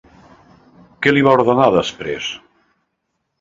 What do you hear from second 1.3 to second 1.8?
ordenar